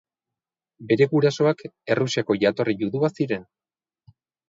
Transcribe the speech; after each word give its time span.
Bere 0.91 1.07
gurasoak 1.11 1.63
Errusiako 1.97 2.41
jatorri 2.47 2.77
judua 2.83 3.15
ziren. 3.19 3.49